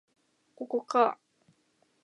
[0.55, 1.19] ここか